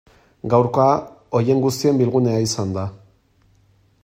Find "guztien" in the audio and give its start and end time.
1.67-2.01